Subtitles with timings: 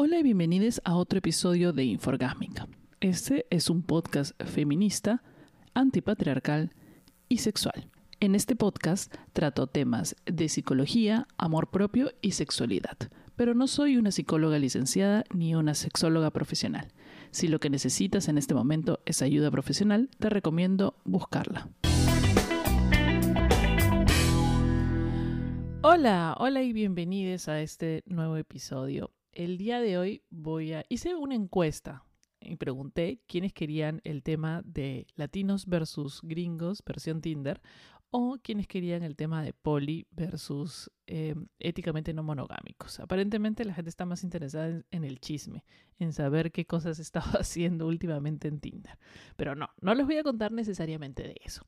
[0.00, 2.68] Hola y bienvenidos a otro episodio de Inforgásmica.
[3.00, 5.24] Este es un podcast feminista,
[5.74, 6.72] antipatriarcal
[7.28, 7.90] y sexual.
[8.20, 12.96] En este podcast trato temas de psicología, amor propio y sexualidad,
[13.34, 16.92] pero no soy una psicóloga licenciada ni una sexóloga profesional.
[17.32, 21.70] Si lo que necesitas en este momento es ayuda profesional, te recomiendo buscarla.
[25.82, 30.84] Hola, hola y bienvenidos a este nuevo episodio el día de hoy voy a...
[30.88, 32.04] Hice una encuesta
[32.40, 37.62] y pregunté quiénes querían el tema de latinos versus gringos, versión Tinder,
[38.10, 42.98] o quiénes querían el tema de poli versus eh, éticamente no monogámicos.
[42.98, 45.64] Aparentemente la gente está más interesada en, en, el chisme,
[46.00, 48.98] en saber qué cosas estaba haciendo últimamente en Tinder.
[49.36, 51.64] Pero no, no les voy a contar necesariamente de eso.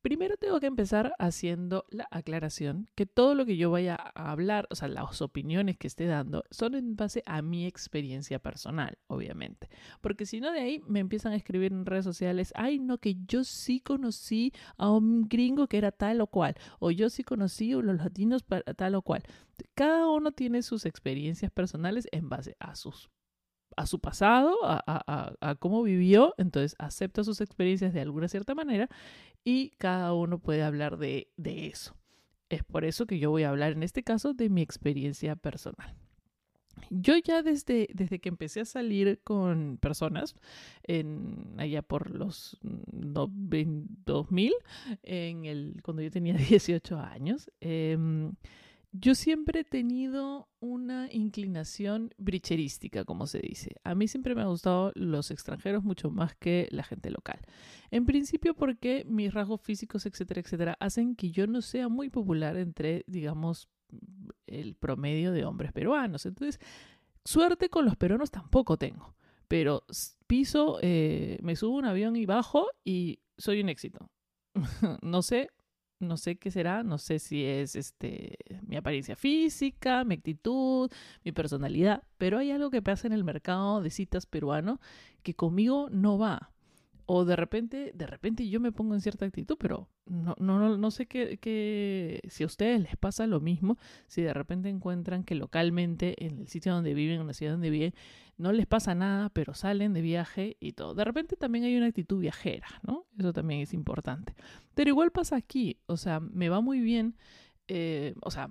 [0.00, 4.68] Primero tengo que empezar haciendo la aclaración que todo lo que yo vaya a hablar,
[4.70, 9.68] o sea, las opiniones que esté dando, son en base a mi experiencia personal, obviamente.
[10.00, 13.16] Porque si no, de ahí me empiezan a escribir en redes sociales, ay, no, que
[13.26, 17.72] yo sí conocí a un gringo que era tal o cual, o yo sí conocí
[17.72, 19.24] a los latinos para tal o cual.
[19.74, 23.10] Cada uno tiene sus experiencias personales en base a sus
[23.78, 28.88] a su pasado, a, cómo vivió, entonces acepta sus experiencias de alguna cierta manera
[29.44, 31.96] y cada uno puede hablar de, eso.
[32.48, 35.94] Es por eso que yo voy a hablar en este caso de mi experiencia personal.
[36.90, 40.34] Yo ya desde, desde que empecé a salir con personas,
[40.82, 44.52] en, allá por los 2000,
[45.04, 47.96] en el, cuando yo tenía 18 años, eh,
[48.92, 53.76] yo siempre he tenido una inclinación bricherística, como se dice.
[53.84, 57.40] A mí siempre me han gustado los extranjeros mucho más que la gente local.
[57.90, 62.56] En principio porque mis rasgos físicos, etcétera, etcétera, hacen que yo no sea muy popular
[62.56, 63.68] entre, digamos,
[64.46, 66.24] el promedio de hombres peruanos.
[66.24, 66.60] Entonces,
[67.24, 69.14] suerte con los peruanos tampoco tengo.
[69.48, 69.84] Pero
[70.26, 74.10] piso, eh, me subo un avión y bajo y soy un éxito.
[75.02, 75.50] no sé,
[76.00, 80.90] no sé qué será, no sé si es este mi apariencia física, mi actitud,
[81.24, 84.80] mi personalidad, pero hay algo que pasa en el mercado de citas peruano
[85.22, 86.52] que conmigo no va.
[87.10, 90.90] O de repente, de repente yo me pongo en cierta actitud, pero no, no, no
[90.90, 96.22] sé qué, si a ustedes les pasa lo mismo, si de repente encuentran que localmente
[96.26, 97.94] en el sitio donde viven, en la ciudad donde viven,
[98.36, 100.94] no les pasa nada, pero salen de viaje y todo.
[100.94, 103.06] De repente también hay una actitud viajera, ¿no?
[103.18, 104.34] Eso también es importante.
[104.74, 107.16] Pero igual pasa aquí, o sea, me va muy bien.
[107.68, 108.50] Eh, o sea,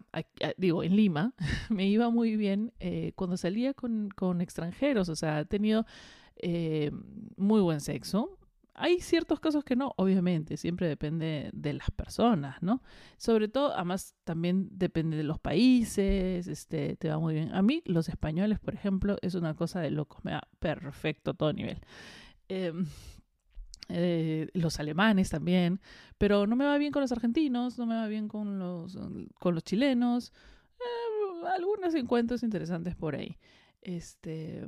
[0.57, 1.35] digo, en Lima
[1.69, 5.85] me iba muy bien eh, cuando salía con, con, extranjeros, o sea, he tenido
[6.37, 6.89] eh,
[7.35, 8.39] muy buen sexo,
[8.77, 12.83] hay ciertos casos que no, obviamente, siempre depende de las personas, ¿no?
[13.17, 17.53] Sobre todo, además, también depende de los países, este, te va muy bien.
[17.55, 21.53] A mí, los españoles, por ejemplo, es una cosa de locos, me da perfecto todo
[21.53, 21.79] nivel.
[22.49, 22.85] Em,
[23.89, 25.81] eh, los alemanes también,
[26.19, 28.97] pero no me va bien con los argentinos, no me va bien con los,
[29.39, 30.33] con los chilenos,
[30.79, 33.37] eh, algunos encuentros interesantes por ahí.
[33.81, 34.67] Este,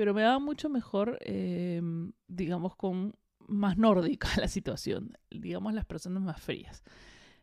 [0.00, 3.14] pero me daba mucho mejor, em, digamos, con
[3.48, 6.82] más nórdica la situación, digamos, las personas más frías.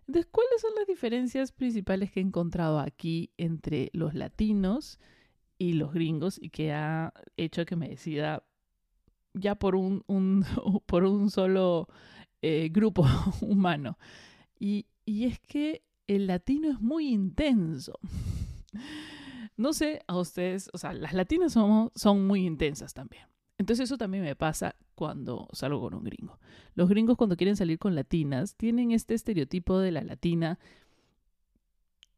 [0.07, 4.99] Entonces, ¿cuáles son las diferencias principales que he encontrado aquí entre los latinos
[5.59, 8.43] y los gringos y que ha hecho que me decida
[9.35, 10.03] ya por un,
[10.87, 11.87] por un solo
[12.41, 13.05] eh, grupo
[13.41, 13.99] humano?
[14.59, 17.99] Y, y es que el latino es muy intenso.
[19.57, 23.23] No sé a ustedes, o sea, las latinas son, son muy intensas también.
[23.57, 26.39] Entonces eso también me pasa cuando salgo con un gringo.
[26.75, 30.59] Los gringos cuando quieren salir con latinas tienen este estereotipo de la latina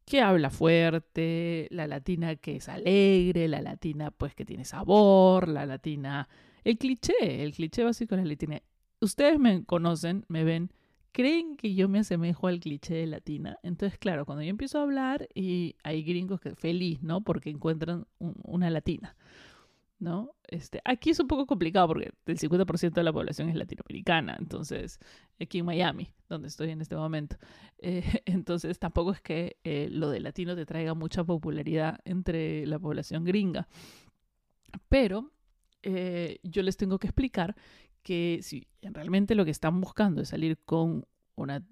[0.04, 5.66] que habla fuerte, la latina que es alegre, la latina pues que tiene sabor, la
[5.66, 6.28] latina...
[6.62, 8.60] El cliché, el cliché básico de la latina.
[9.00, 10.70] Ustedes me conocen, me ven
[11.12, 13.58] creen que yo me asemejo al cliché de latina.
[13.62, 17.22] Entonces, claro, cuando yo empiezo a hablar y hay gringos que feliz, ¿no?
[17.22, 19.16] Porque encuentran una latina,
[19.98, 20.32] ¿no?
[20.48, 24.98] Este, aquí es un poco complicado porque el 50% de la población es latinoamericana, entonces,
[25.40, 27.36] aquí en Miami, donde estoy en este momento.
[27.78, 32.78] Eh, entonces, tampoco es que eh, lo de latino te traiga mucha popularidad entre la
[32.78, 33.68] población gringa.
[34.88, 35.32] Pero
[35.82, 37.56] eh, yo les tengo que explicar
[38.02, 41.06] que si realmente lo que están buscando es salir con
[41.36, 41.62] una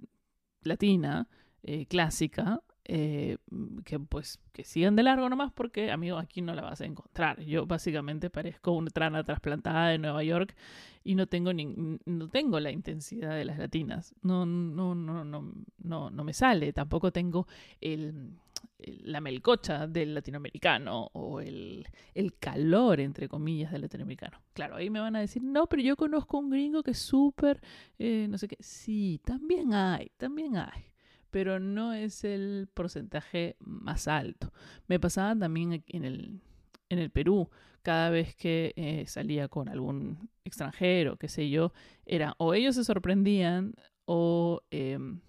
[0.62, 1.28] latina
[1.62, 3.36] eh, clásica, eh,
[3.84, 7.40] que pues que sigan de largo nomás porque, amigo, aquí no la vas a encontrar.
[7.42, 10.56] Yo básicamente parezco una trana trasplantada de Nueva York
[11.04, 11.66] y no tengo, ni,
[12.06, 14.14] no tengo la intensidad de las latinas.
[14.22, 16.72] No, no, no, no, no, no me sale.
[16.72, 17.46] Tampoco tengo
[17.80, 18.38] el,
[18.78, 24.40] la melcocha del latinoamericano o el, el, calor, entre comillas, del latinoamericano.
[24.52, 27.60] Claro, ahí me van a decir, no, pero yo conozco un gringo que es súper,
[27.98, 28.56] eh, no sé qué.
[28.60, 30.92] Sí, también hay, también hay,
[31.30, 34.52] pero no es el porcentaje más alto.
[34.86, 36.40] Me pasaba también en el,
[36.88, 37.50] en el Perú,
[37.82, 41.72] cada vez que eh, salía con algún extranjero, qué sé yo,
[42.06, 43.74] era o ellos se sorprendían
[44.04, 45.20] o, em,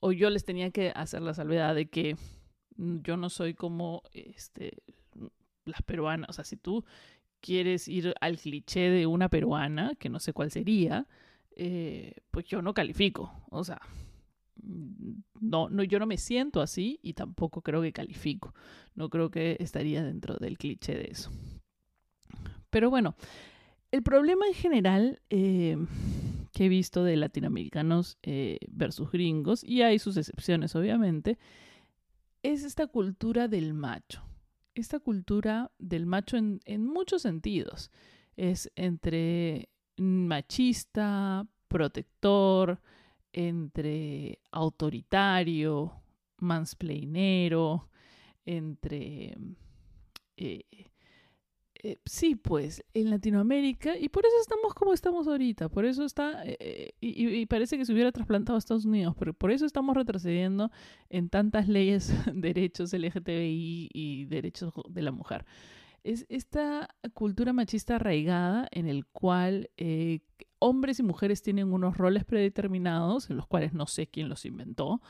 [0.00, 2.16] o yo les tenía que hacer la salvedad de que
[2.76, 4.82] yo no soy como este,
[5.64, 6.30] las peruanas.
[6.30, 6.84] O sea, si tú
[7.40, 11.06] quieres ir al cliché de una peruana, que no sé cuál sería,
[11.56, 13.32] eh, pues yo no califico.
[13.50, 13.80] O sea,
[15.40, 18.54] no, no, yo no me siento así y tampoco creo que califico.
[18.94, 21.30] No creo que estaría dentro del cliché de eso.
[22.70, 23.14] Pero bueno,
[23.92, 25.76] el problema en general eh,
[26.52, 31.38] que he visto de latinoamericanos eh, versus gringos, y hay sus excepciones obviamente,
[32.44, 34.22] es esta cultura del macho.
[34.74, 37.90] Esta cultura del macho en, muchos sentidos.
[38.36, 42.80] Es entre machista, protector,
[43.32, 46.02] entre autoritario,
[46.38, 47.88] mansplainero,
[48.44, 49.36] entre
[50.36, 50.64] eh,
[51.84, 56.42] eh, sí, pues, en Latinoamérica, y por eso estamos como estamos ahorita, por eso está,
[56.42, 60.70] eh, y, parece que se hubiera trasplantado a Estados Unidos, pero por eso estamos retrocediendo
[61.10, 65.44] en tantas leyes, derechos LGTBI y derechos de la mujer.
[66.04, 70.20] Es esta cultura machista arraigada en el cual eh,
[70.60, 75.02] hombres y mujeres tienen unos roles predeterminados, en los cuales no sé quién los inventó,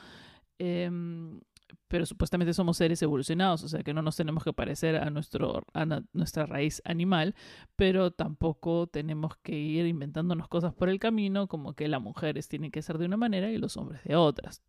[0.59, 1.41] em,
[1.89, 5.63] pero supuestamente somos seres evolucionados, o sea que no nos tenemos que parecer a, nuestro,
[5.73, 7.35] a nuestra raíz animal,
[7.77, 12.71] pero tampoco tenemos que ir inventándonos cosas por el camino, como que las mujeres tienen
[12.71, 14.63] que ser de una manera y los hombres de otras.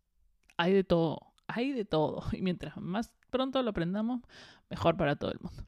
[0.56, 4.22] Hay de todo, hay de todo, y mientras más pronto lo aprendamos,
[4.70, 5.64] mejor para todo el mundo.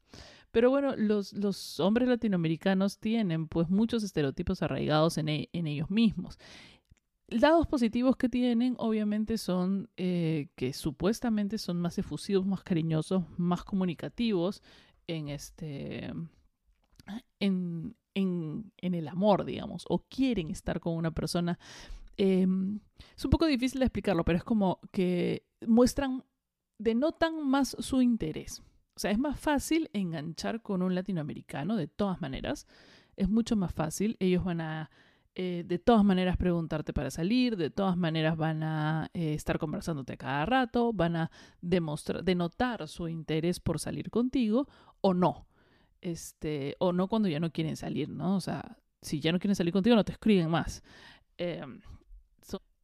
[0.51, 5.91] Pero bueno, los, los hombres latinoamericanos tienen pues muchos estereotipos arraigados en, e, en ellos
[5.91, 6.39] mismos
[7.31, 13.63] lados positivos que tienen, obviamente, son eh, que supuestamente son más efusivos, más cariñosos, más
[13.63, 14.61] comunicativos
[15.07, 16.13] en este.
[17.39, 21.57] En, en, en el amor, digamos, o quieren estar con una persona.
[22.17, 22.79] Em,
[23.15, 26.23] es un poco difícil de explicarlo, pero es como que muestran,
[26.77, 28.61] denotan más su interés.
[28.95, 32.67] O sea, es más fácil enganchar con un latinoamericano, de todas maneras.
[33.15, 34.17] Es mucho más fácil.
[34.19, 34.91] Ellos van a
[35.35, 40.17] eh, de todas maneras preguntarte para salir, de todas maneras van a eh, estar conversándote
[40.17, 41.31] cada rato, van a
[41.61, 44.67] demostrar, denotar su interés por salir contigo
[45.01, 45.47] o no.
[46.01, 48.35] Este, o no cuando ya no quieren salir, ¿no?
[48.35, 50.83] O sea, si ya no quieren salir contigo, no te escriben más.
[51.37, 51.81] Em,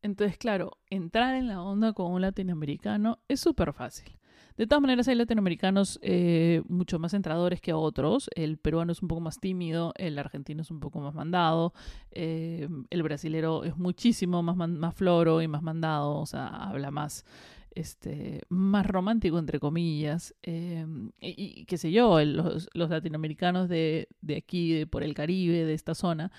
[0.01, 4.19] entonces, claro, entrar en la onda con un latinoamericano es súper fácil.
[4.57, 8.29] De todas maneras, hay latinoamericanos eh, mucho más entradores que otros.
[8.35, 11.73] El peruano es un poco más tímido, el argentino es un poco más mandado,
[12.11, 17.25] eh, el brasilero es muchísimo más, más floro y más mandado, o sea, habla más
[17.71, 20.85] este, más romántico, entre comillas, eh,
[21.19, 26.31] y, qué sé yo, los, latinoamericanos de, de, aquí, por el Caribe, de esta zona,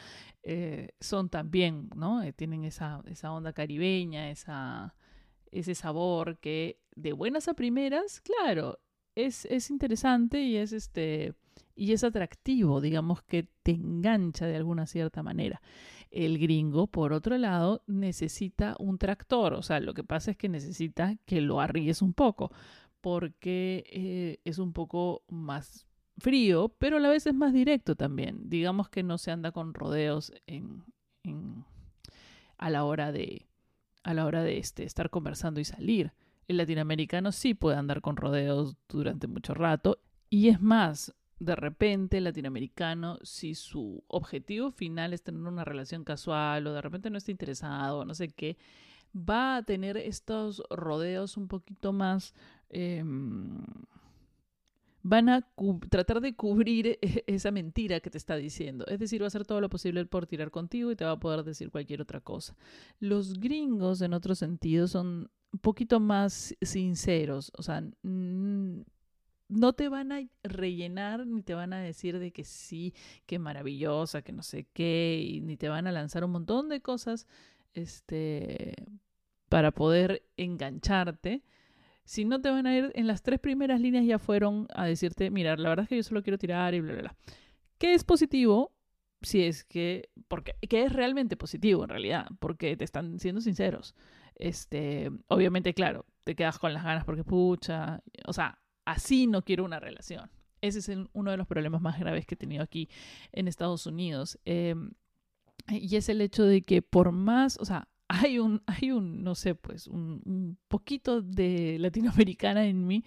[1.00, 2.22] son también, ¿no?
[2.34, 4.94] tienen esa, esa onda caribeña, esa,
[5.52, 8.78] ese sabor que de buenas a primeras, claro,
[9.14, 11.34] es, es interesante y es este
[11.74, 15.60] y es atractivo, digamos que te engancha de alguna cierta manera.
[16.10, 20.48] El gringo, por otro lado, necesita un tractor, o sea, lo que pasa es que
[20.48, 22.50] necesita que lo arriesgues un poco,
[23.02, 25.86] porque eh, es un poco más
[26.18, 28.48] frío, pero a la vez es más directo también.
[28.48, 30.82] Digamos que no se anda con rodeos en,
[31.22, 31.64] en,
[32.56, 33.45] a la hora de,
[34.06, 36.12] a la hora de este, estar conversando y salir.
[36.46, 39.98] El latinoamericano sí puede andar con rodeos durante mucho rato.
[40.30, 46.04] Y es más, de repente el latinoamericano, si su objetivo final es tener una relación
[46.04, 48.56] casual o de repente no está interesado, no sé qué,
[49.12, 52.32] va a tener estos rodeos un poquito más...
[52.70, 53.64] Em,
[55.08, 55.46] van a
[55.88, 58.84] tratar de cubrir e-, esa mentira que te está diciendo.
[58.88, 61.20] Es decir, va a hacer todo lo posible por tirar contigo y te va a
[61.20, 62.56] poder decir cualquier otra cosa.
[62.98, 67.52] Los gringos, en otro sentido, son un poquito más sinceros.
[67.56, 72.92] O sea, no te van a rellenar ni te van a decir de que sí,
[73.26, 77.28] que maravillosa, que no sé qué, ni te van a lanzar un montón de cosas
[77.74, 78.74] este,
[79.48, 81.44] para poder engancharte
[82.06, 85.28] si no te van a ir en las tres primeras líneas ya fueron a decirte,
[85.28, 87.16] mira, la verdad es que yo solo quiero tirar y bla, bla, bla.
[87.78, 88.72] ¿Qué es positivo?
[89.22, 93.96] Si es que, porque, que es realmente positivo en realidad, porque te están siendo sinceros.
[94.36, 99.64] Este, obviamente, claro, te quedas con las ganas porque pucha, o sea, así no quiero
[99.64, 100.30] una relación.
[100.60, 102.88] Ese es uno de los problemas más graves que he tenido aquí
[103.32, 104.38] en Estados Unidos.
[104.44, 104.92] Em,
[105.68, 109.34] y es el hecho de que por más, o sea, hay un, hay un, no
[109.34, 113.04] sé, pues, un, un poquito de latinoamericana en mí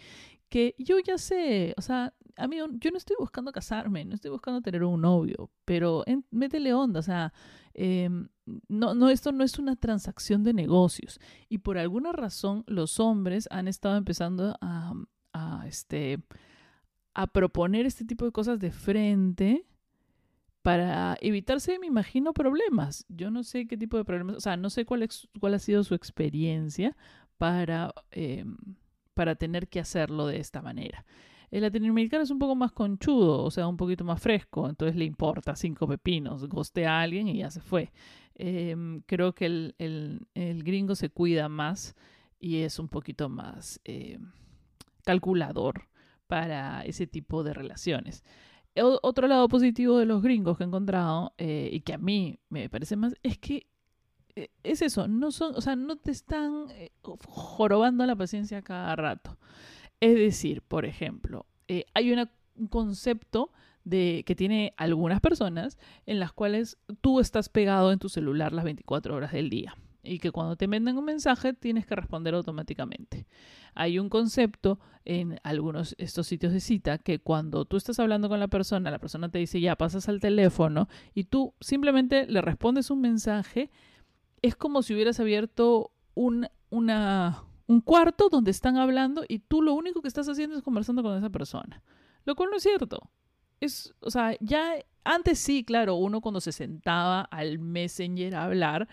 [0.49, 4.61] que yo ya sé, o sea, amigo, yo no estoy buscando casarme, no estoy buscando
[4.61, 7.31] tener un novio, pero métele onda, o sea,
[7.73, 8.27] em,
[8.67, 11.19] no, no, esto no es una transacción de negocios.
[11.49, 14.93] Y por alguna razón los hombres han estado empezando a,
[15.33, 16.19] a, este,
[17.13, 19.65] a proponer este tipo de cosas de frente
[20.61, 23.05] para evitarse, me imagino, problemas.
[23.09, 25.95] Yo no sé qué tipo de problemas, o sea, no sé cuál, ha sido su
[25.95, 26.95] experiencia
[27.37, 28.57] para, em,
[29.13, 31.05] para tener que hacerlo de esta manera.
[31.51, 35.05] El latinoamericano es un poco más conchudo, o sea, un poquito más fresco, entonces le
[35.05, 37.91] importa cinco pepinos, goste a alguien y ya se fue.
[38.35, 40.27] Em, creo que el,
[40.63, 41.95] gringo se cuida más
[42.39, 44.31] y es un poquito más em,
[45.03, 45.89] calculador
[46.27, 48.23] para ese tipo de relaciones.
[48.81, 52.69] Otro lado positivo de los gringos que he encontrado eh, y que a mí me
[52.69, 53.67] parece más es que
[54.35, 58.95] eh, es eso, no son, o sea, no te están eh, jorobando la paciencia cada
[58.95, 59.37] rato.
[59.99, 61.45] Es decir, por ejemplo,
[61.93, 63.51] hay un concepto
[63.83, 68.63] de, que tiene algunas personas en las cuales tú estás pegado en tu celular las
[68.63, 73.27] 24 horas del día y que cuando te manden un mensaje tienes que responder automáticamente.
[73.75, 78.39] Hay un concepto en algunos estos sitios de cita que cuando tú estás hablando con
[78.39, 82.89] la persona, la persona te dice ya pasas al teléfono y tú simplemente le respondes
[82.91, 83.69] un mensaje,
[84.41, 90.01] es como si hubieras abierto un, un cuarto donde están hablando y tú lo único
[90.01, 91.83] que estás haciendo es conversando con esa persona.
[92.25, 93.11] Lo cual no es cierto.
[93.59, 98.87] Es, o sea, ya antes sí, claro, uno cuando se sentaba al Messenger a hablar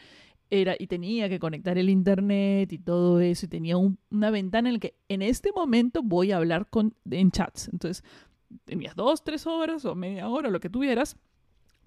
[0.50, 4.74] era y tenía que conectar el internet y todo eso y tenía una ventana en
[4.74, 7.68] la que en este momento voy a hablar con en chats.
[7.72, 8.04] Entonces,
[8.64, 11.16] tenías dos, tres horas o media hora, lo que tuvieras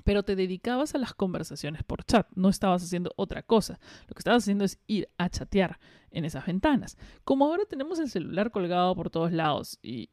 [0.04, 3.80] pero te dedicabas a las conversaciones por chat, no estabas haciendo otra cosa.
[4.08, 5.80] Lo que estabas haciendo es ir a chatear
[6.12, 6.98] en esas ventanas.
[7.24, 10.10] Como ahora tenemos el celular colgado por todos lados y,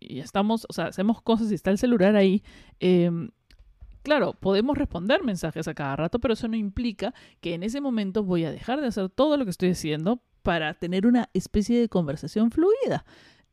[0.00, 2.42] estamos, o sea, hacemos cosas y está el celular ahí,
[2.80, 3.30] em,
[4.06, 8.22] claro, podemos responder mensajes a cada rato, pero eso no implica que en ese momento
[8.22, 11.88] voy a dejar de hacer todo lo que estoy haciendo para tener una especie de
[11.88, 13.04] conversación fluida.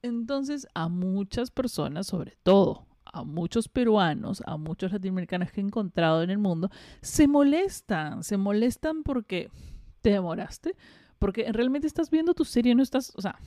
[0.03, 6.21] Entonces, a muchas personas, sobre todo a muchos peruanos, a muchos latinoamericanos que he encontrado
[6.21, 6.69] en el mundo,
[7.01, 9.49] se molestan, se molestan porque
[10.03, 10.75] te demoraste,
[11.17, 13.39] porque realmente estás viendo tu serie, no estás, o sea,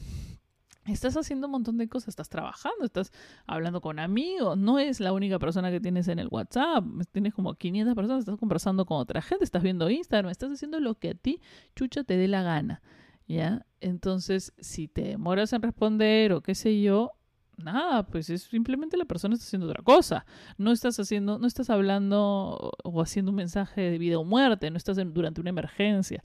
[0.92, 3.12] estás haciendo un montón de cosas, estás trabajando, estás
[3.46, 7.54] hablando con amigos, no es la única persona que tienes en el WhatsApp, tienes como
[7.54, 11.14] 500 personas, estás conversando con otra gente, estás viendo Instagram, estás haciendo lo que a
[11.14, 11.40] ti,
[11.74, 12.82] chucha, te dé la gana,
[13.26, 13.66] ¿ya?
[13.80, 17.12] Entonces, si te demoras en responder o qué sé yo,
[17.56, 20.26] nada, pues es simplemente la persona está haciendo otra cosa.
[20.58, 24.76] No estás haciendo, no estás hablando o haciendo un mensaje de vida o muerte, no
[24.76, 26.22] estás durante una emergencia.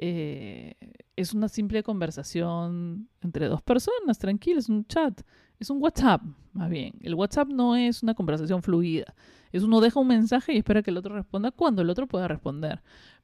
[0.00, 0.74] Eh,
[1.16, 5.20] es una simple conversación entre dos personas, tranquilo, es un chat,
[5.58, 6.94] es un WhatsApp, más bien.
[7.00, 9.12] El WhatsApp no es una conversación fluida,
[9.50, 12.28] es uno deja un mensaje y espera que el otro responda cuando el otro pueda
[12.28, 12.82] responder.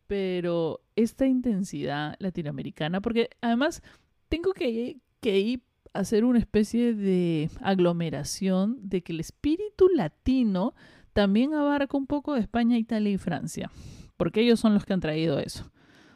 [0.08, 3.80] Pero esta intensidad latinoamericana, porque además
[4.28, 5.62] tengo que, ir
[5.92, 10.74] hacer una especie de aglomeración de que el espíritu latino
[11.12, 13.70] también abarca un poco de España, Italia y Francia,
[14.16, 15.70] porque ellos son los que han traído eso.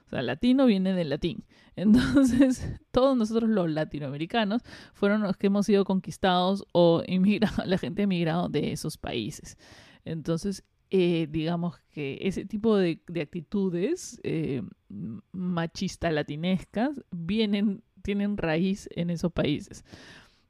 [0.08, 1.44] O sea, latino viene del latín.
[1.76, 4.62] Entonces, todos nosotros los latinoamericanos
[4.94, 9.56] fueron los que hemos sido conquistados o inmigrado, la gente ha emigrado de esos países.
[10.04, 14.62] Entonces, eh, digamos que ese tipo de, actitudes eh,
[15.32, 19.84] machista latinescas vienen tienen raíz en esos países.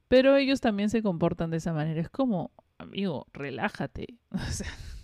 [0.07, 2.01] Pero ellos también se comportan de esa manera.
[2.01, 4.15] Es como, amigo, relájate.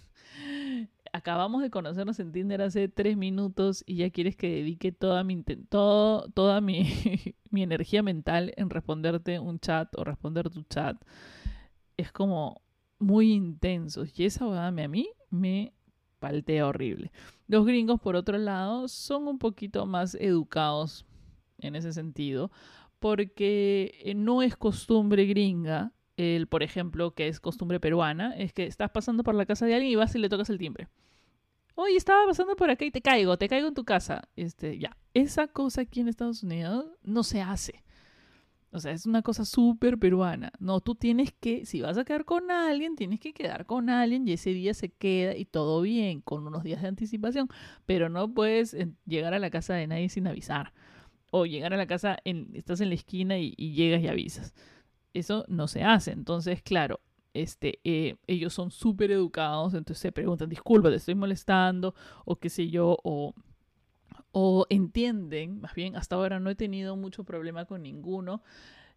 [1.15, 5.45] acabamos de conocernos en Tinder hace tres minutos y ya quieres que dedique toda mi,
[5.69, 6.89] todo, toda mi,
[7.51, 11.01] mi energía mental en responderte un chat o responder tu chat.
[11.97, 12.63] Es como
[12.99, 14.05] muy intenso.
[14.13, 15.73] Y esa verdad a mí me
[16.19, 17.13] paltea horrible.
[17.47, 21.07] Los gringos, por otro lado, son un poquito más educados
[21.59, 22.51] en ese sentido,
[22.99, 28.67] porque eh, no es costumbre gringa, el, por ejemplo, que es costumbre peruana, es que
[28.67, 30.89] estás pasando por la casa de alguien y vas y le tocas el timbre.
[31.77, 34.29] Oye, estaba pasando por acá y te caigo, te caigo en tu casa.
[34.37, 34.97] Este, ya.
[35.13, 37.85] Esa cosa aquí en Estados Unidos no se hace.
[38.71, 40.53] O sea, es una cosa súper peruana.
[40.59, 44.27] No, tú tienes que, si vas a quedar con alguien, tienes que quedar con alguien
[44.27, 47.49] y ese día se queda y todo bien, con unos días de anticipación.
[47.87, 50.73] Pero no puedes eh, llegar a la casa de nadie sin avisar
[51.37, 54.55] o llegar a la casa, en, estás en la esquina y, llegas y avisas.
[55.15, 56.13] Eso no se hace.
[56.13, 57.01] Entonces, claro,
[57.35, 62.49] este, eh, ellos son súper educados, entonces se preguntan, disculpa, te estoy molestando, o qué
[62.49, 63.35] sé yo, o,
[64.33, 68.43] o entienden, más bien, hasta ahora no he tenido mucho problema con ninguno.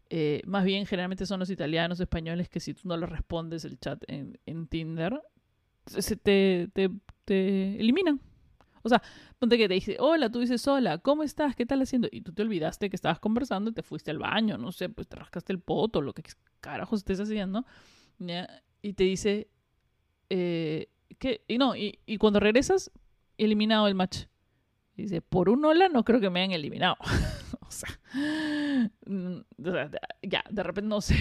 [0.10, 3.78] Eh, más bien, generalmente son los italianos, españoles, que si tú no les respondes el
[3.78, 5.22] chat en, en Tinder,
[5.86, 6.90] se te, te,
[7.26, 8.22] te eliminan.
[8.84, 9.02] O sea,
[9.38, 11.56] ponte que te dice, hola, tú dices, hola, ¿cómo estás?
[11.58, 12.08] ¿Qué tal haciendo?
[12.10, 15.08] Y tú te olvidaste que estabas conversando y te fuiste al baño, no sé, pues
[15.10, 16.24] te rascaste el poto, lo que
[16.62, 17.66] carajos estés haciendo.
[18.82, 19.48] Y te dice,
[20.30, 20.90] eh.
[21.48, 22.92] Y no, y, y cuando regresas,
[23.38, 24.26] eliminado el match.
[24.96, 26.98] Y dice, por un hola no creo que me hayan eliminado.
[29.06, 29.92] Mm, o sea,
[30.24, 31.16] ya, de repente no sé,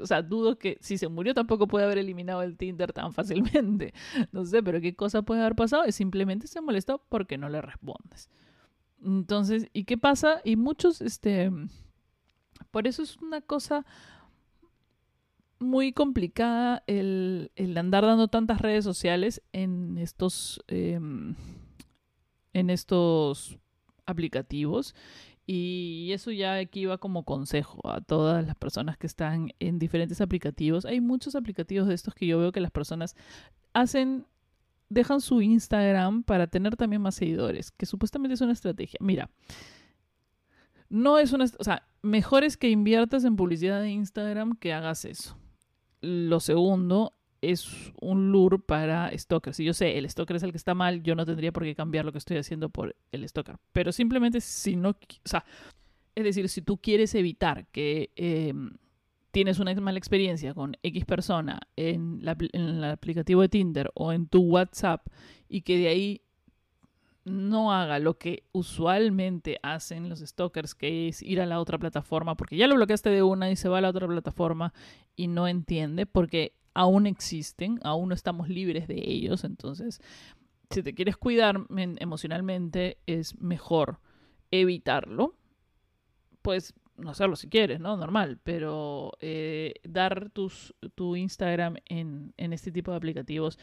[0.00, 3.92] o sea, dudo que si se murió tampoco puede haber eliminado el Tinder tan fácilmente.
[4.32, 7.60] No sé, pero qué cosa puede haber pasado es simplemente se molestó porque no le
[7.60, 8.30] respondes.
[9.04, 10.40] Entonces, ¿y qué pasa?
[10.44, 11.50] Y muchos, este,
[12.70, 13.84] por eso es una cosa
[15.60, 21.34] muy complicada el, el andar dando tantas redes sociales en estos, em,
[22.52, 23.58] en estos
[24.06, 24.94] aplicativos
[25.46, 30.20] y eso ya aquí va como consejo a todas las personas que están en diferentes
[30.20, 30.84] aplicativos.
[30.84, 33.16] Hay muchos aplicativos de estos que yo veo que las personas
[33.72, 34.26] hacen,
[34.88, 38.98] dejan su Instagram para tener también más seguidores, que supuestamente es una estrategia.
[39.00, 39.28] Mira,
[40.88, 45.04] no es una, o sea, mejor es que inviertas en publicidad de Instagram que hagas
[45.04, 45.39] eso.
[46.00, 49.56] Lo segundo es un lure para stalkers.
[49.56, 51.74] Si yo sé, el stalker es el que está mal, yo no tendría por qué
[51.74, 53.56] cambiar lo que estoy haciendo por el stalker.
[53.72, 54.96] Pero simplemente si no, o
[55.28, 55.44] sea,
[56.14, 58.72] es decir, si tú quieres evitar que em,
[59.30, 62.20] tienes una mala experiencia con X persona en,
[62.52, 65.06] en el aplicativo de Tinder o en tu WhatsApp
[65.48, 66.22] y que de ahí
[67.24, 72.36] no haga lo que usualmente hacen los stalkers, que es ir a la otra plataforma,
[72.36, 74.72] porque ya lo bloqueaste de una y se va a la otra plataforma
[75.16, 80.00] y no entiende, porque aún existen, aún no estamos libres de ellos, entonces
[80.70, 84.00] si te quieres cuidar emocionalmente es mejor
[84.50, 85.34] evitarlo,
[86.42, 87.96] pues no hacerlo si quieres, ¿no?
[87.96, 93.58] Normal, pero eh, dar tus, tu Instagram en, en este tipo de aplicativos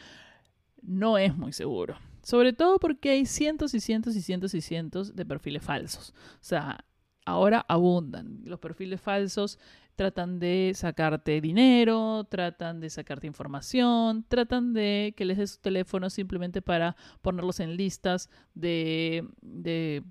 [0.82, 1.96] no es muy seguro.
[2.22, 6.14] Sobre todo porque hay cientos y cientos y cientos y cientos de perfiles falsos.
[6.34, 6.84] O sea,
[7.24, 8.40] ahora abundan.
[8.44, 9.58] Los perfiles falsos
[9.96, 16.08] tratan de sacarte dinero, tratan de sacarte información, tratan de que les des su teléfono
[16.08, 20.04] simplemente para ponerlos en listas de, de,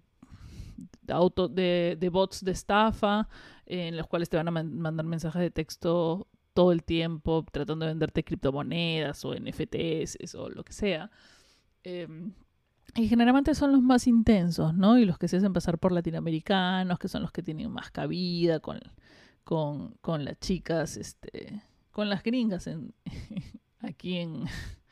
[1.08, 3.30] auto, de, de bots de estafa,
[3.66, 6.28] en los cuales te van a mandar mensajes de texto
[6.58, 11.12] todo el tiempo tratando de venderte criptomonedas o NFTs o lo que sea.
[11.84, 12.34] Em,
[12.96, 14.98] y generalmente son los más intensos, ¿no?
[14.98, 18.60] Y los que se hacen pasar por latinoamericanos, que son los que tienen más cabida
[18.60, 18.80] con,
[19.44, 22.92] con, con las chicas, este, con las gringas en,
[23.82, 24.46] aquí, en,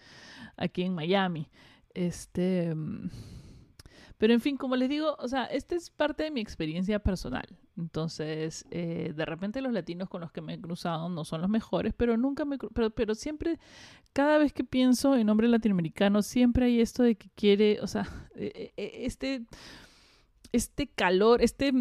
[0.57, 1.49] aquí en Miami.
[1.95, 2.75] Este,
[4.17, 7.47] pero en fin, como les digo, o sea, esta es parte de mi experiencia personal.
[7.77, 11.49] Entonces, eh, de repente los latinos con los que me he cruzado no son los
[11.49, 12.57] mejores, pero nunca me...
[12.57, 13.59] Pero, pero siempre,
[14.13, 18.07] cada vez que pienso en hombre latinoamericano, siempre hay esto de que quiere, o sea,
[18.35, 19.45] e, e, e, este
[20.55, 21.73] este calor, este,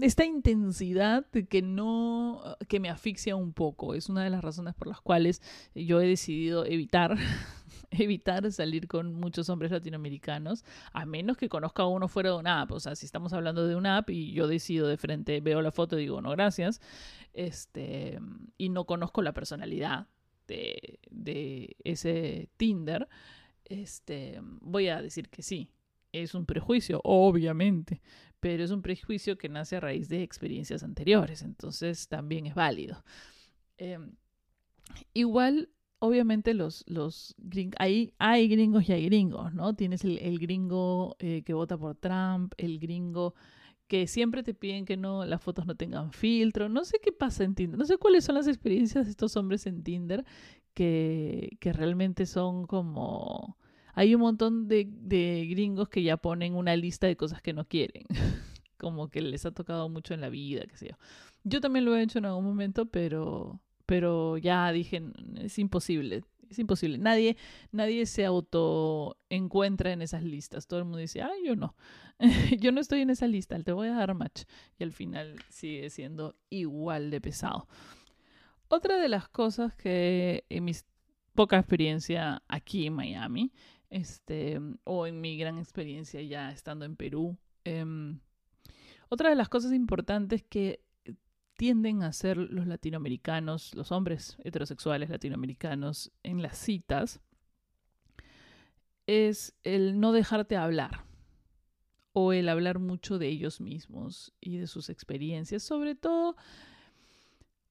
[0.00, 3.94] esta intensidad que no, que me asfixia un poco.
[3.94, 5.42] Es una de las razones por las cuales
[5.74, 7.16] yo he decidido evitar
[7.90, 12.62] evitar salir con muchos hombres latinoamericanos, a menos que conozca a uno fuera de una
[12.62, 12.72] app.
[12.72, 15.72] O sea, si estamos hablando de una app y yo decido de frente, veo la
[15.72, 16.80] foto y digo, no, gracias,
[17.32, 18.18] este,
[18.58, 20.06] y no conozco la personalidad
[20.46, 23.08] de, de ese Tinder,
[23.64, 25.70] este, voy a decir que sí.
[26.12, 28.02] Es un prejuicio, obviamente,
[28.38, 33.02] pero es un prejuicio que nace a raíz de experiencias anteriores, entonces también es válido.
[33.78, 34.16] Em,
[35.14, 35.70] igual
[36.02, 39.76] obviamente los, los gringos, hay, gringos y hay gringos, ¿no?
[39.76, 43.34] Tienes el, gringo eh, que vota por Trump, el gringo
[43.86, 46.68] que siempre te piden que no las fotos no tengan filtro.
[46.68, 47.78] No sé qué pasa en Tinder.
[47.78, 50.24] No sé cuáles son las experiencias de estos hombres en Tinder
[50.74, 53.56] que, que realmente son como...
[53.94, 57.68] Hay un montón de, de gringos que ya ponen una lista de cosas que no
[57.68, 58.06] quieren.
[58.76, 60.96] como que les ha tocado mucho en la vida, qué sé yo.
[61.44, 65.02] Yo también lo he hecho en algún momento, pero pero ya dije,
[65.36, 66.98] es imposible, es imposible.
[66.98, 67.36] Nadie,
[67.72, 70.66] nadie se auto encuentra en esas listas.
[70.66, 71.74] Todo el mundo dice, ay, yo no,
[72.60, 74.42] yo no estoy en esa lista, te voy a dar match.
[74.78, 77.66] Y al final sigue siendo igual de pesado.
[78.68, 80.72] Otra de las cosas que en mi
[81.34, 83.52] poca experiencia aquí en Miami,
[83.90, 88.20] este, o en mi gran experiencia ya estando en Perú, em,
[89.10, 90.80] Otra de las cosas importantes que
[91.56, 97.20] tienden a hacer los latinoamericanos, los hombres heterosexuales latinoamericanos en las citas,
[99.06, 101.04] es el no dejarte hablar
[102.12, 106.36] o el hablar mucho de ellos mismos y de sus experiencias, sobre todo,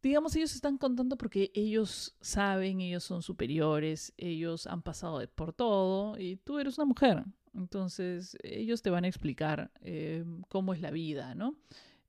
[0.02, 6.18] digamos, ellos están contando porque ellos saben, ellos son superiores, ellos han pasado por todo
[6.18, 10.92] y tú eres una mujer, entonces ellos te van a explicar eh, cómo es la
[10.92, 11.56] vida, ¿no?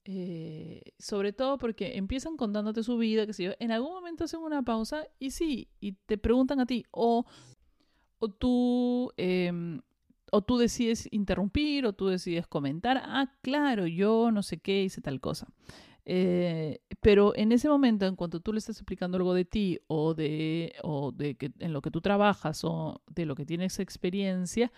[0.05, 4.63] Eh, sobre todo porque empiezan contándote su vida, que si en algún momento hacen una
[4.63, 7.25] pausa y sí, y te preguntan a ti, o,
[8.19, 9.81] o tú em,
[10.33, 15.03] o tú decides interrumpir o tú decides comentar, ah, claro, yo no sé qué hice
[15.03, 15.47] tal cosa.
[16.07, 20.15] Eh, pero en ese momento, en cuanto tú le estás explicando algo de ti o
[20.15, 24.73] de, o de que, en lo que tú trabajas o de lo que tienes experiencia,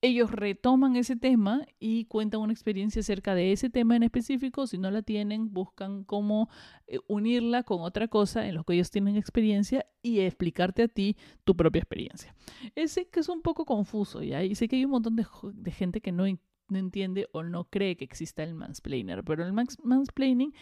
[0.00, 4.66] ellos retoman ese tema y cuentan una experiencia acerca de ese tema en específico.
[4.66, 6.48] Si no la tienen, buscan cómo
[6.86, 11.16] eh, unirla con otra cosa en lo que ellos tienen experiencia y explicarte a ti
[11.44, 12.34] tu propia experiencia.
[12.76, 14.44] Ese que es un poco confuso, ¿ya?
[14.44, 15.26] Y sé que hay un montón de,
[15.72, 16.24] gente que no,
[16.68, 20.54] no, entiende o no cree que exista el mansplainer, pero el mansplaining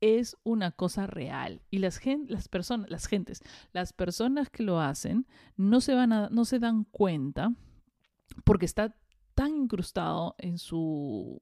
[0.00, 3.42] es una cosa real y las, las personas, las gentes,
[3.72, 7.54] las personas que lo hacen no se, van a, no se dan cuenta
[8.44, 8.94] porque está
[9.34, 11.38] tan incrustado en su,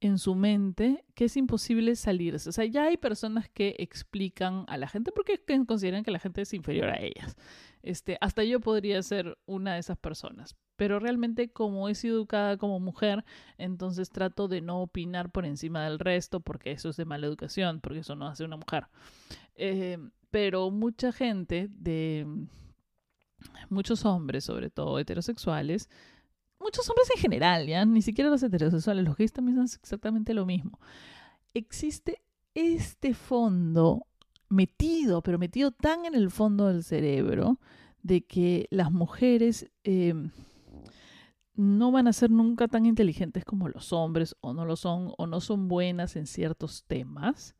[0.00, 2.48] en su mente que es imposible salirse.
[2.48, 6.42] O sea, ya hay personas que explican a la gente porque consideran que la gente
[6.42, 7.36] es inferior a ellas.
[7.82, 10.56] Este, hasta yo podría ser una de esas personas.
[10.76, 13.24] Pero realmente como he sido educada como mujer,
[13.58, 17.80] entonces trato de no opinar por encima del resto porque eso es de mala educación,
[17.80, 18.88] porque eso no hace una mujer.
[19.54, 19.98] Eh,
[20.30, 22.26] pero mucha gente de
[23.70, 25.88] muchos hombres, sobre todo heterosexuales,
[26.60, 30.46] muchos hombres en general, ya ni siquiera los heterosexuales, los gays también son exactamente lo
[30.46, 30.78] mismo.
[31.52, 32.22] Existe
[32.54, 34.06] este fondo
[34.48, 37.58] metido, pero metido tan en el fondo del cerebro,
[38.02, 40.30] de que las mujeres em,
[41.54, 45.26] no van a ser nunca tan inteligentes como los hombres, o no lo son, o
[45.26, 47.54] no son buenas en ciertos temas,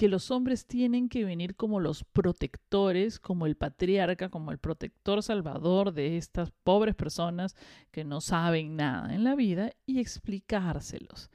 [0.00, 5.22] que los hombres tienen que venir como los protectores, como el patriarca, como el protector
[5.22, 7.54] salvador de estas pobres personas
[7.90, 11.30] que no saben nada en la vida y explicárselos.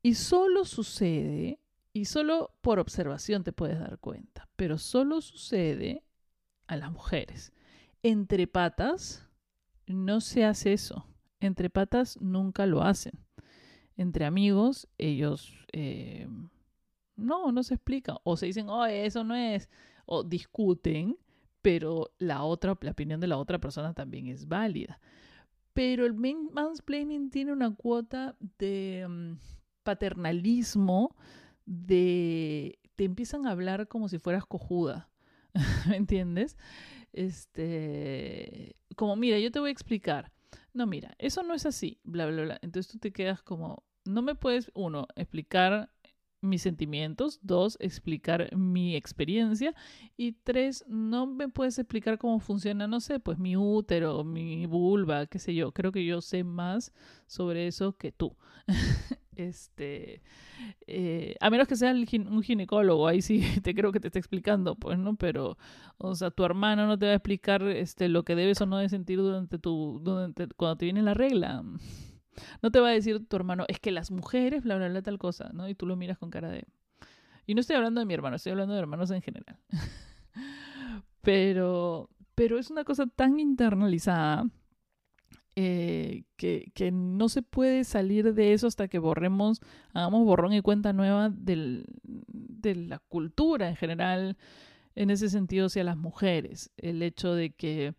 [0.00, 1.58] Y solo sucede,
[1.92, 6.04] y solo por observación te puedes dar cuenta, pero solo sucede
[6.68, 7.52] a las mujeres.
[8.04, 9.28] Entre patas
[9.88, 11.04] no se hace eso.
[11.40, 13.18] Entre patas nunca lo hacen.
[13.96, 16.28] Entre amigos, ellos eh,
[17.16, 18.18] no, no se explica.
[18.24, 19.68] O se dicen, oh, eso no es.
[20.06, 21.18] O discuten,
[21.62, 25.00] pero la otra, la opinión de la otra persona también es válida.
[25.72, 29.38] Pero el mansplaining tiene una cuota de mm,
[29.82, 31.16] paternalismo,
[31.66, 35.10] de te empiezan a hablar como si fueras cojuda.
[35.88, 36.56] ¿Me entiendes?
[37.12, 40.32] Este, como, mira, yo te voy a explicar.
[40.72, 42.58] No, mira, eso no es así, bla, bla, bla.
[42.62, 45.90] Entonces tú te quedas como, no me puedes, uno, explicar
[46.40, 49.74] mis sentimientos, dos, explicar mi experiencia
[50.16, 55.26] y tres, no me puedes explicar cómo funciona, no sé, pues mi útero, mi vulva,
[55.26, 56.92] qué sé yo, creo que yo sé más
[57.26, 58.36] sobre eso que tú.
[59.36, 60.22] este,
[60.86, 64.76] eh, a menos que sea un ginecólogo, ahí sí te creo que te está explicando,
[64.76, 65.16] pues, ¿no?
[65.16, 65.58] Pero,
[65.98, 68.78] o sea, tu hermano no te va a explicar este, lo que debes o no
[68.78, 71.64] de sentir durante tu, durante, cuando te viene la regla.
[72.62, 75.18] No te va a decir tu hermano, es que las mujeres, bla, bla, bla, tal
[75.18, 75.68] cosa, ¿no?
[75.68, 76.64] Y tú lo miras con cara de...
[77.46, 79.58] Y no estoy hablando de mi hermano, estoy hablando de hermanos en general.
[81.22, 84.46] pero, pero es una cosa tan internalizada
[85.54, 89.60] eh, que, que, no se puede salir de eso hasta que borremos,
[89.94, 94.36] hagamos borrón y cuenta nueva del, de la cultura en general,
[94.94, 96.72] en ese sentido hacia las mujeres.
[96.76, 97.94] El hecho de que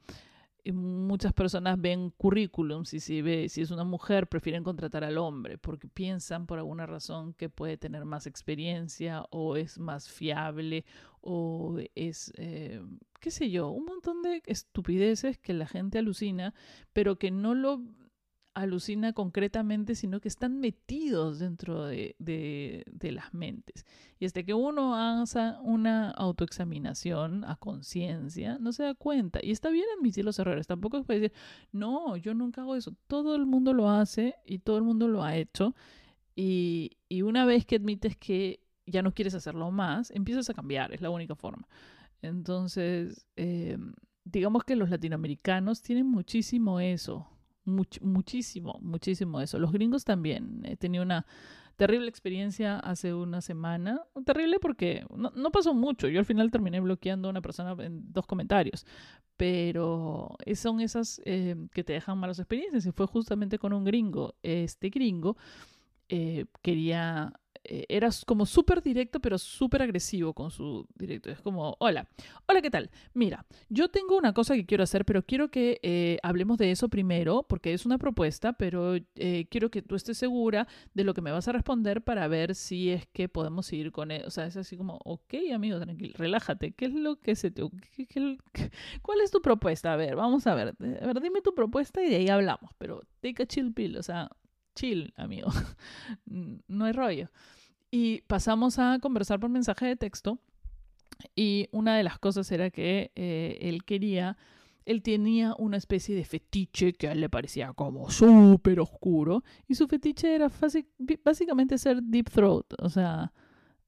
[0.74, 5.58] muchas personas ven currículums y si, ve, si es una mujer prefieren contratar al hombre
[5.58, 10.86] porque piensan por alguna razón que puede tener más experiencia o es más fiable
[11.22, 12.82] o es, eh,
[13.20, 16.54] qué sé yo, un montón de estupideces que la gente alucina,
[16.94, 17.82] pero que no lo
[18.62, 22.16] alucina concretamente, sino que están metidos dentro de,
[23.02, 23.86] las mentes.
[24.20, 29.40] Y hasta que uno hace una autoexaminación a conciencia, no se da cuenta.
[29.44, 31.38] Y está bien admitir los errores, tampoco es para decir,
[31.72, 32.96] no, yo nunca hago eso.
[33.08, 35.76] Todo el mundo lo hace y todo el mundo lo ha hecho.
[36.36, 41.02] Y, una vez que admites que ya no quieres hacerlo más, empiezas a cambiar, es
[41.02, 41.68] la única forma.
[42.22, 43.94] Entonces, em,
[44.24, 47.28] digamos que los latinoamericanos tienen muchísimo eso
[47.68, 49.60] muchísimo, muchísimo eso.
[49.60, 50.62] Los gringos también.
[50.64, 51.26] He tenido una
[51.76, 54.02] terrible experiencia hace una semana.
[54.26, 56.08] Terrible porque no, pasó mucho.
[56.08, 58.86] Yo al final terminé bloqueando a una persona en dos comentarios.
[59.38, 62.86] Pero son esas eh, que te dejan malas experiencias.
[62.86, 64.36] Y fue justamente con un gringo.
[64.42, 65.38] Este gringo
[66.10, 67.34] eh, quería
[67.68, 71.30] eh, era como súper directo, pero súper agresivo con su directo.
[71.30, 72.08] Es como, hola,
[72.48, 72.90] hola, ¿qué tal?
[73.14, 76.90] Mira, yo tengo una cosa que quiero hacer, pero quiero que eh, hablemos de eso
[76.90, 81.22] primero, porque es una propuesta, pero eh, quiero que tú estés segura de lo que
[81.22, 84.24] me vas a responder para ver si es que podemos seguir con él.
[84.26, 86.72] O sea, es así como, ok, amigo, tranquilo, relájate.
[86.72, 87.64] ¿Qué es lo que se te...
[89.02, 89.94] ¿Cuál es tu propuesta?
[89.94, 90.70] A ver, vamos a ver.
[91.02, 94.04] A ver, dime tu propuesta y de ahí hablamos, pero take a chill pill, o
[94.04, 94.30] sea,
[94.76, 95.50] chill, amigo.
[96.26, 97.30] no hay rollo.
[97.98, 100.38] Y pasamos a conversar por mensaje de texto.
[101.36, 104.38] Y una de las cosas era que eh, él quería,
[104.86, 109.44] él tenía una especie de fetiche que a él le parecía como súper oscuro.
[109.68, 110.52] Y su fetiche era
[111.26, 112.72] básicamente hacer deep throat.
[112.78, 113.34] O sea,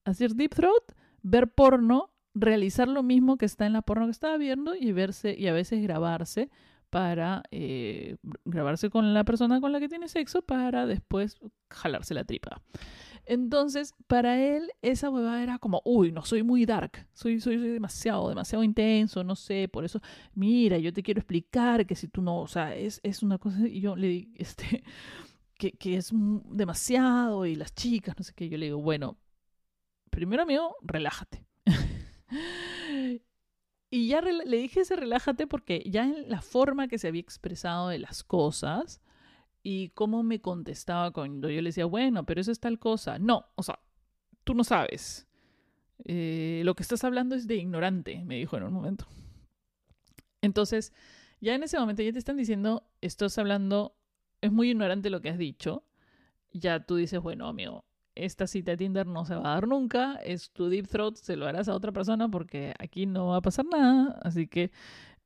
[0.06, 0.92] hacer deep throat,
[1.22, 5.36] ver porno, realizar lo mismo que está en la porno que estaba viendo y verse
[5.38, 6.50] y a veces grabarse
[6.90, 11.38] para eh, grabarse con la persona con la que tiene sexo para después
[11.70, 12.60] jalarse la tripa.
[13.30, 18.28] Entonces, para él, esa huevada era como, uy, no soy muy dark, soy, soy, demasiado,
[18.28, 20.02] demasiado intenso, no sé, por eso,
[20.34, 23.68] mira, yo te quiero explicar que si tú no, o sea, es, es una cosa,
[23.68, 24.84] y yo le digo, este,
[25.60, 29.20] que, que es demasiado, y las chicas, no sé qué, yo le digo, bueno,
[30.10, 31.46] primero amigo, relájate.
[33.92, 37.90] y ya le dije ese relájate porque ya en la forma que se había expresado
[37.90, 39.02] de las cosas,
[39.64, 43.20] y cómo me contestaba cuando yo le decía, bueno, pero eso es tal cosa.
[43.20, 43.80] No, o sea,
[44.44, 45.28] tú no sabes.
[46.06, 49.06] Eh, lo que estás hablando es de ignorante, me dijo en un momento.
[50.42, 50.94] Entonces,
[51.42, 53.98] ya en ese momento ya te están diciendo, estás hablando,
[54.42, 55.84] es muy ignorante lo que has dicho.
[56.52, 60.16] Ya tú dices, bueno, amigo, esta cita de Tinder no se va a dar nunca,
[60.16, 63.42] es tu deep throat, se lo harás a otra persona porque aquí no va a
[63.42, 64.20] pasar nada.
[64.24, 64.72] Así que,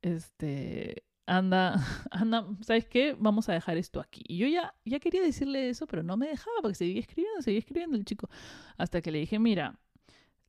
[0.02, 1.76] este, anda,
[2.12, 3.16] anda, ¿sabes qué?
[3.20, 4.24] Vamos a dejar esto aquí.
[4.28, 7.60] Y yo ya, ya quería decirle eso, pero no me dejaba porque seguía escribiendo, seguía
[7.60, 8.30] escribiendo el chico.
[8.78, 9.80] Hasta que le dije, mira,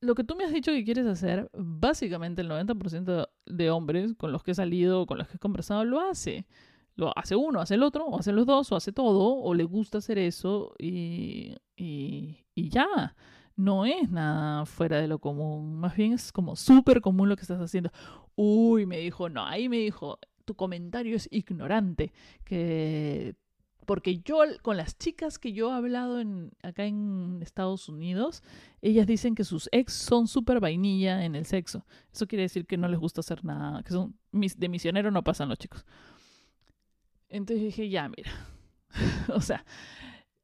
[0.01, 4.31] lo que tú me has dicho que quieres hacer, básicamente el 90% de hombres con
[4.31, 6.47] los que he salido, con los que he conversado, lo hace.
[6.95, 9.65] Lo hace uno, hace el otro, o hace los dos, o hace todo, o le
[9.65, 13.15] gusta hacer eso y, y, y ya.
[13.57, 17.43] No es nada fuera de lo común, más bien es como súper común lo que
[17.43, 17.89] estás haciendo.
[18.35, 23.35] Uy, me dijo, no, ahí me dijo, tu comentario es ignorante, que
[23.85, 28.43] porque yo con las chicas que yo he hablado en, acá en Estados Unidos,
[28.81, 31.85] ellas dicen que sus ex son súper vainilla en el sexo.
[32.11, 35.49] Eso quiere decir que no les gusta hacer nada, que son de misionero no pasan
[35.49, 35.85] los chicos.
[37.29, 38.31] Entonces dije, ya, mira.
[39.33, 39.65] o sea,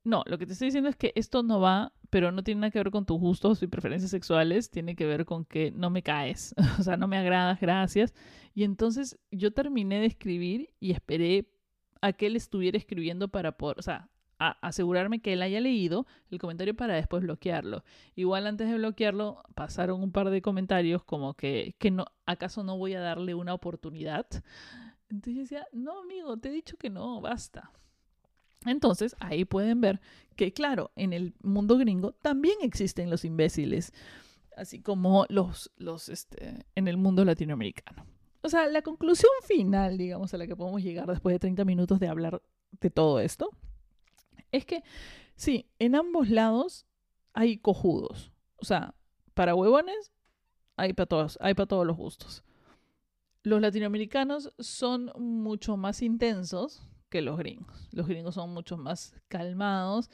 [0.03, 2.71] no, lo que te estoy diciendo es que esto no va, pero no tiene nada
[2.71, 6.03] que ver con tus gustos y preferencias sexuales, tiene que ver con que no me
[6.03, 8.13] caes, o sea, no me agradas, gracias.
[8.53, 11.49] Y entonces yo terminé de escribir y esperé
[12.01, 16.39] a que él estuviera escribiendo para poder, o sea, asegurarme que él haya leído el
[16.39, 17.83] comentario para después bloquearlo.
[18.15, 22.77] Igual antes de bloquearlo pasaron un par de comentarios como que, que no, ¿acaso no
[22.77, 24.25] voy a darle una oportunidad?
[25.09, 27.71] Entonces yo decía, no amigo, te he dicho que no, basta.
[28.65, 30.01] Entonces, ahí pueden ver
[30.35, 33.93] que, claro, en el mundo gringo también existen los imbéciles,
[34.55, 38.05] así como los, los este, en el mundo latinoamericano.
[38.43, 41.99] O sea, la conclusión final, digamos, a la que podemos llegar después de 30 minutos
[41.99, 42.41] de hablar
[42.79, 43.49] de todo esto,
[44.51, 44.83] es que
[45.35, 46.85] sí, en ambos lados
[47.33, 48.31] hay cojudos.
[48.57, 48.95] O sea,
[49.33, 50.11] para huevones
[50.77, 52.43] hay para todos, hay para todos los gustos.
[53.43, 57.89] Los latinoamericanos son mucho más intensos, que los gringos.
[57.91, 60.09] Los gringos son mucho más calmados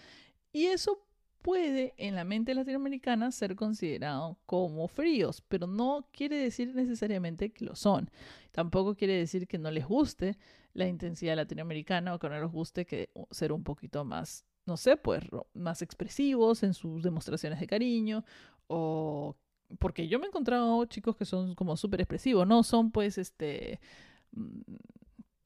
[0.51, 1.07] y eso
[1.43, 7.63] puede en la mente latinoamericana ser considerado como fríos, pero no quiere decir necesariamente que
[7.63, 8.09] lo son.
[8.51, 10.37] Tampoco quiere decir que no les guste
[10.73, 14.97] la intensidad latinoamericana o que no les guste que ser un poquito más, no sé,
[14.97, 18.25] pues más expresivos en sus demostraciones de cariño
[18.65, 19.35] o
[19.79, 23.79] porque yo me he encontrado chicos que son como súper expresivos, no son pues este
[24.31, 24.61] mm,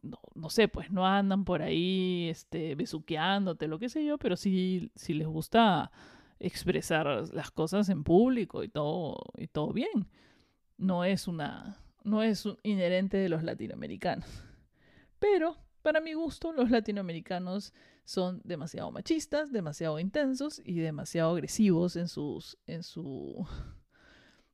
[0.02, 4.36] no, no, sé, pues no andan por ahí este, besuqueándote, lo que sé yo, pero
[4.36, 5.92] sí, sí les gusta
[6.40, 10.08] expresar las cosas en público y todo, y todo bien.
[10.78, 14.26] No es una, no es inherente de los latinoamericanos.
[15.20, 22.08] Pero, para mi gusto, los latinoamericanos son demasiado machistas, demasiado intensos y demasiado agresivos en
[22.08, 23.48] sus, en su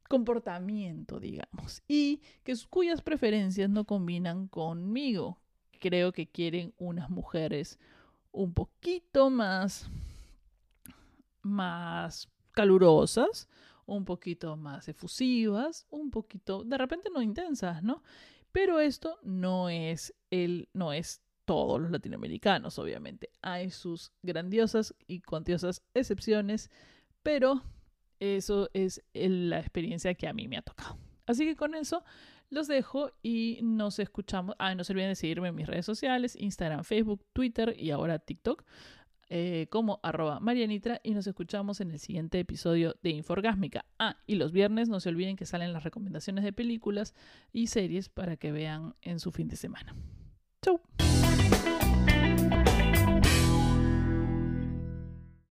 [0.08, 5.40] comportamiento, digamos, y que cuyas preferencias no combinan conmigo,
[5.80, 7.80] creo que quieren unas mujeres
[8.32, 9.90] un poquito más,
[11.42, 13.48] más calurosas,
[13.86, 18.04] un poquito más efusivas, un poquito, de repente no intensas, ¿no?
[18.52, 23.32] Pero esto no es el, no es todos los latinoamericanos, obviamente.
[23.42, 26.70] Hay sus grandiosas y cuantiosas excepciones,
[27.24, 27.64] pero
[28.20, 30.98] eso es la experiencia que a mí me ha tocado.
[31.26, 32.04] Así que con eso
[32.50, 34.56] los dejo y nos escuchamos.
[34.60, 38.20] Ah, no se olviden de seguirme en mis redes sociales, Instagram, Facebook, Twitter y ahora
[38.20, 38.64] TikTok.
[39.30, 43.84] Eh, como arroba Marianitra y nos escuchamos en el siguiente episodio de Inforgásmica.
[44.00, 47.14] Ah, y los viernes no se olviden que salen las recomendaciones de películas
[47.52, 49.94] y series para que vean en su fin de semana.
[50.62, 50.80] Chau.